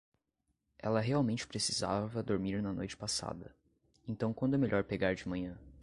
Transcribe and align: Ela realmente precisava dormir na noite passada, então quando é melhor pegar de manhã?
Ela 0.79 0.99
realmente 0.99 1.45
precisava 1.45 2.23
dormir 2.23 2.59
na 2.59 2.73
noite 2.73 2.97
passada, 2.97 3.55
então 4.07 4.33
quando 4.33 4.55
é 4.55 4.57
melhor 4.57 4.83
pegar 4.83 5.13
de 5.13 5.29
manhã? 5.29 5.55